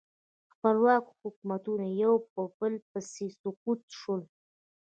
[0.53, 4.21] خپلواک حکومتونه یو په بل پسې سقوط شول.